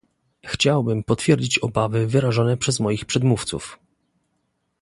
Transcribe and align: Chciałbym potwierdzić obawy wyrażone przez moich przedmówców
Chciałbym 0.45 1.03
potwierdzić 1.03 1.57
obawy 1.59 2.07
wyrażone 2.07 2.57
przez 2.57 2.79
moich 2.79 3.05
przedmówców 3.05 3.79